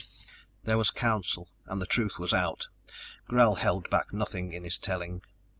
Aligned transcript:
There 0.63 0.79
was 0.79 0.89
Council, 0.89 1.47
and 1.67 1.79
the 1.79 1.85
truth 1.85 2.17
was 2.17 2.33
out. 2.33 2.69
Gral 3.27 3.53
held 3.53 3.87
back 3.91 4.11
nothing 4.11 4.51
in 4.51 4.63
his 4.63 4.79
telling. 4.79 5.21